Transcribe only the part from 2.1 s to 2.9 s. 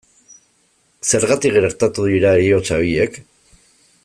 dira heriotza